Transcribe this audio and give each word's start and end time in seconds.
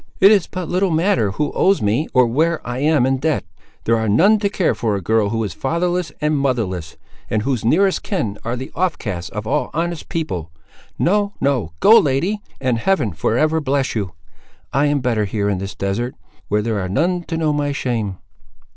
"It 0.19 0.31
is 0.31 0.47
but 0.47 0.67
little 0.67 0.89
matter 0.89 1.29
who 1.33 1.51
owes 1.51 1.79
me, 1.79 2.07
or 2.11 2.25
where 2.25 2.59
I 2.67 2.79
am 2.79 3.05
in 3.05 3.17
debt. 3.19 3.45
There 3.83 3.95
are 3.97 4.09
none 4.09 4.39
to 4.39 4.49
care 4.49 4.73
for 4.73 4.95
a 4.95 4.99
girl 4.99 5.29
who 5.29 5.43
is 5.43 5.53
fatherless 5.53 6.11
and 6.19 6.35
motherless, 6.39 6.97
and 7.29 7.43
whose 7.43 7.63
nearest 7.63 8.01
kin 8.01 8.39
are 8.43 8.55
the 8.55 8.71
offcasts 8.75 9.29
of 9.29 9.45
all 9.45 9.69
honest 9.75 10.09
people. 10.09 10.49
No, 10.97 11.33
no; 11.39 11.73
go, 11.81 11.99
lady, 11.99 12.39
and 12.59 12.79
Heaven 12.79 13.13
for 13.13 13.37
ever 13.37 13.61
bless 13.61 13.93
you! 13.93 14.13
I 14.73 14.87
am 14.87 15.01
better 15.01 15.25
here, 15.25 15.47
in 15.49 15.59
this 15.59 15.75
desert, 15.75 16.15
where 16.47 16.63
there 16.63 16.79
are 16.79 16.89
none 16.89 17.21
to 17.25 17.37
know 17.37 17.53
my 17.53 17.71
shame." 17.71 18.17